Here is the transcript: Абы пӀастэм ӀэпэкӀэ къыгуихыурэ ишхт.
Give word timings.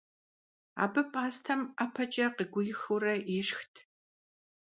Абы 0.83 1.01
пӀастэм 1.11 1.61
ӀэпэкӀэ 1.77 2.25
къыгуихыурэ 2.35 3.13
ишхт. 3.39 3.73